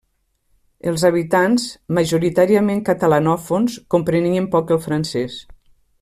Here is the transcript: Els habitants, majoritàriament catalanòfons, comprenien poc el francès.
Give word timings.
Els 0.91 1.01
habitants, 1.09 1.65
majoritàriament 1.97 2.81
catalanòfons, 2.89 3.75
comprenien 3.95 4.49
poc 4.57 4.77
el 4.77 4.81
francès. 4.91 5.37